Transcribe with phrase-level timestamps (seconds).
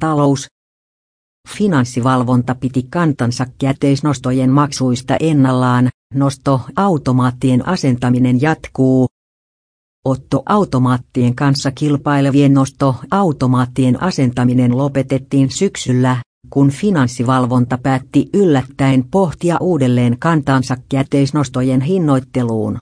[0.00, 0.46] Talous.
[1.48, 9.08] Finanssivalvonta piti kantansa käteisnostojen maksuista ennallaan, nostoautomaattien asentaminen jatkuu.
[10.04, 16.16] Ottoautomaattien kanssa kilpailevien nostoautomaattien asentaminen lopetettiin syksyllä,
[16.50, 22.78] kun finanssivalvonta päätti yllättäen pohtia uudelleen kantansa käteisnostojen hinnoitteluun.